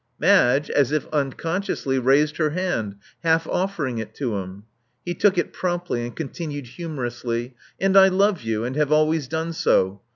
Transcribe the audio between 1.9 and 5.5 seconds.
raised her hand, half offering it to him. He took